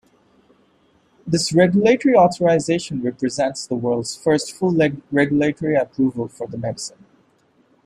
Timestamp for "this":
1.27-1.53